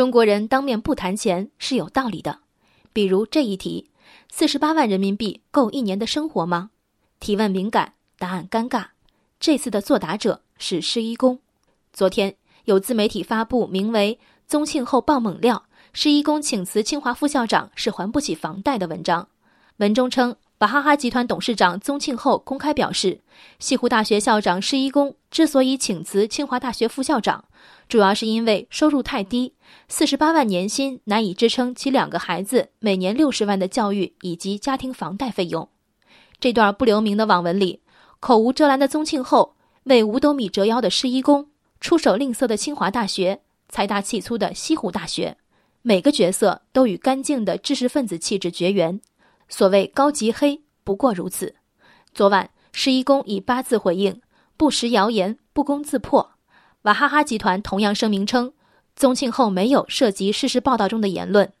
[0.00, 2.38] 中国人当面不谈钱是有道理的。
[2.90, 3.90] 比如这一题：
[4.30, 6.70] 四十八万人民币够一年的生活吗？
[7.18, 8.86] 提问敏感，答案尴尬。
[9.38, 11.38] 这次的作答者是施一公。
[11.92, 12.34] 昨天
[12.64, 19.28] 有自媒体发布名为《宗庆后爆猛料：施一公请辞清华副校长是还不起房贷》的文章。
[19.76, 23.22] 文中称，娃哈哈集团董事长宗庆后公开表示，
[23.58, 27.46] 西湖大学校长施一公之所以请辞清华大学副校长，
[27.88, 29.54] 主要是因为收入太低，
[29.88, 35.66] 四十八万年薪难以支撑其两个孩子每年六十万的教育以及家庭房贷费用。
[36.38, 37.80] 这段不留名的网文里。
[38.18, 41.48] 口无遮拦的宗庆后为五斗米折腰的施一公，
[41.80, 43.40] 出手吝啬的清华大学，
[43.70, 45.38] 财大气粗的西湖大学，
[45.80, 49.00] 每个角色都与干净的知识分子气质绝缘。
[49.50, 51.54] 所谓高级黑，不过如此。
[52.14, 54.22] 昨晚，施一公以八字回应：
[54.56, 56.30] 不实谣言，不攻自破。
[56.82, 58.52] 娃哈哈集团同样声明称，
[58.96, 61.52] 宗庆后没有涉及事实报道中的言论。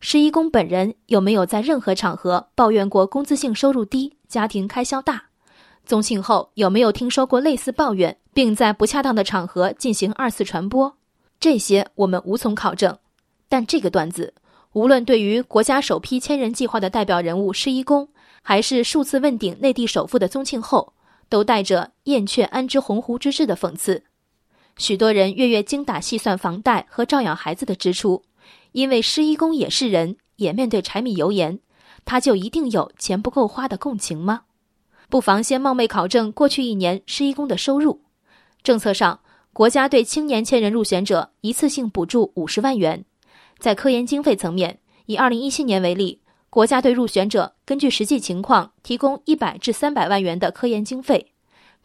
[0.00, 5.22] 施一公本人有没有在任何场合抱怨过工资性收入低、家庭开销大？
[5.86, 10.96] 宗庆后有没有听说过类似抱怨，并在不恰当的场合进行二次传播？
[11.40, 12.98] 这些我们无从考证。
[13.48, 14.34] 但这个段子，
[14.74, 18.08] 无论对于国家首批千人计划的代表人物施一公，
[18.42, 20.92] 还是数次问鼎内地首富的宗庆后，
[21.28, 24.02] 都带着“燕雀安知鸿鹄之志”的讽刺。
[24.76, 28.24] 许多人月月精打细算房贷和照养孩子的支出，
[28.72, 31.60] 因为施一公也是人，也面对柴米油盐，
[32.04, 34.42] 他就一定有钱不够花的共情吗？
[35.08, 38.00] 不妨先冒昧考证过去一年施一公的收入。
[38.64, 39.20] 政策上，
[39.52, 43.04] 国家对青年千人入选者一次性补助五十万元。
[43.58, 51.32] 在科研经费层面，以二零一七年为例，国家对入选者根据实际情况提供一百至三百万元的科研经费。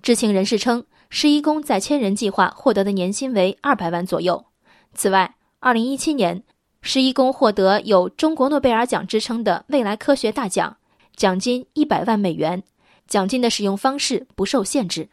[0.02, 4.46] 知情人士称，施一公在千人计划获得的年薪为二百万左右。
[4.94, 6.44] 此外，二零一七年，
[6.82, 10.78] 施一公获得有“中国诺贝尔奖”之称的未来科学大奖，
[11.16, 12.64] 奖金一百万美元。
[13.08, 15.10] 奖金的使用方式不受限制，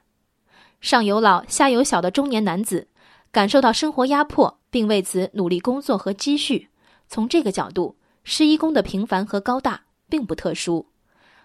[0.82, 2.88] 上有老下有小的中年男子，
[3.36, 6.70] 感受到生活压迫，并为此努力工作和积蓄。
[7.06, 10.86] 从这个角度，施一公的平凡和高大并不特殊。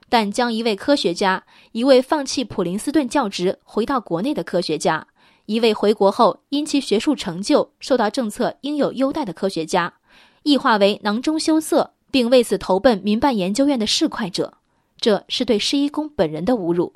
[0.07, 1.44] 但将一位科学家，
[1.74, 5.06] 一位放弃普林斯顿教职回到国内的科学家，
[5.47, 9.96] 一位回国后因其学术成就受到政策应有优待的科学家，
[10.44, 14.53] 异化为囊中羞涩，并为此投奔民办研究院的市侩者。
[15.02, 16.94] 这是对施一公本人的侮辱，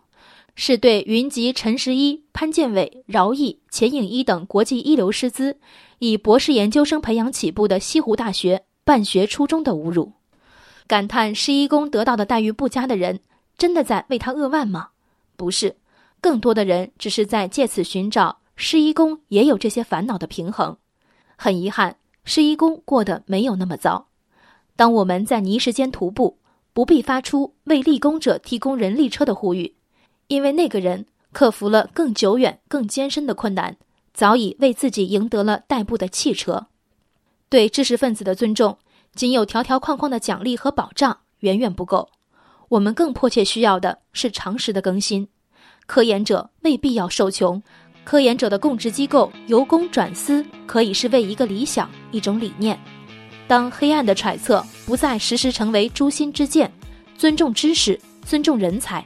[0.57, 5.57] 是对云集陈十一、潘建伟、饶毅、钱颖一等国际一流师资，
[5.99, 10.13] 以博士研究生培养起步的西湖大学办学初中的侮辱。
[10.87, 13.19] 感叹施一公得到的待遇不佳的人，
[13.57, 14.89] 真的在为他扼腕吗？
[15.35, 15.75] 不是，
[16.21, 20.77] 更多的人只是在借此寻找施一公也有这些烦恼的平衡。
[21.35, 24.07] 很遗憾，施一公过得没有那么糟。
[24.77, 26.37] 当我们在泥石间徒步。
[26.75, 29.74] 不必发出为立功者提供人力车的呼吁，
[30.27, 33.77] 因为那个人克服了更久远、更艰深的困难，
[34.13, 36.67] 早已为自己赢得了代步的汽车。
[37.49, 38.77] 对知识分子的尊重，
[39.13, 42.09] 仅有条条框框的奖励和保障远远不够。
[42.69, 45.27] 我们更迫切需要的是常识的更新。
[45.85, 47.61] 科研者未必要受穷，
[48.03, 52.77] 科研者的供职机构由公转私，可以是为一个理想、一种理念。
[53.47, 56.71] 当黑暗的揣测不再时时成为诛心之剑，
[57.15, 59.05] 尊重知识，尊重人才，